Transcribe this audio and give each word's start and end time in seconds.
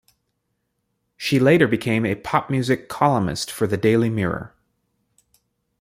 She 1.15 1.39
later 1.39 1.67
became 1.67 2.07
a 2.07 2.15
pop-music 2.15 2.89
columnist 2.89 3.51
for 3.51 3.67
the 3.67 3.77
"Daily 3.77 4.09
Mirror". 4.09 4.51